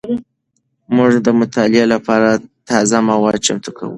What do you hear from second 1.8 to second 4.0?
لپاره تازه مواد چمتو کوو.